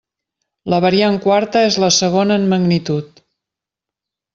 La 0.73 0.79
variant 0.85 1.19
quarta 1.27 1.63
és 1.67 1.79
la 1.85 1.93
segona 2.01 2.41
en 2.43 2.51
magnitud. 2.57 3.25